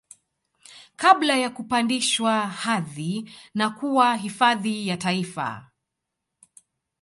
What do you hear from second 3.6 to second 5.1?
kuwa hifadhi ya